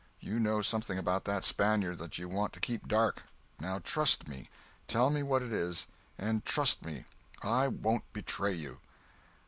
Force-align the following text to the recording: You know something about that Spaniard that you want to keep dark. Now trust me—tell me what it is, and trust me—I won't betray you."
You 0.19 0.39
know 0.39 0.63
something 0.63 0.97
about 0.97 1.25
that 1.25 1.45
Spaniard 1.45 1.99
that 1.99 2.17
you 2.17 2.27
want 2.27 2.53
to 2.53 2.59
keep 2.59 2.87
dark. 2.87 3.21
Now 3.59 3.77
trust 3.77 4.27
me—tell 4.27 5.11
me 5.11 5.21
what 5.21 5.43
it 5.43 5.53
is, 5.53 5.85
and 6.17 6.43
trust 6.43 6.83
me—I 6.83 7.67
won't 7.67 8.11
betray 8.11 8.53
you." 8.53 8.79